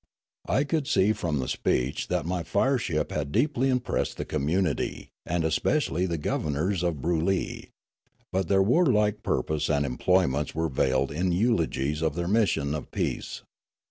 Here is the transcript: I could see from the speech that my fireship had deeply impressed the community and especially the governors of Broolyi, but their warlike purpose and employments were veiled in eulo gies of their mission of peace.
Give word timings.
I 0.47 0.63
could 0.63 0.87
see 0.87 1.13
from 1.13 1.37
the 1.37 1.47
speech 1.47 2.07
that 2.07 2.25
my 2.25 2.41
fireship 2.41 3.11
had 3.11 3.31
deeply 3.31 3.69
impressed 3.69 4.17
the 4.17 4.25
community 4.25 5.09
and 5.27 5.43
especially 5.43 6.07
the 6.07 6.17
governors 6.17 6.81
of 6.81 7.03
Broolyi, 7.03 7.69
but 8.31 8.47
their 8.47 8.63
warlike 8.63 9.21
purpose 9.21 9.69
and 9.69 9.85
employments 9.85 10.55
were 10.55 10.69
veiled 10.69 11.11
in 11.11 11.29
eulo 11.29 11.67
gies 11.69 12.01
of 12.01 12.15
their 12.15 12.27
mission 12.27 12.73
of 12.73 12.89
peace. 12.89 13.43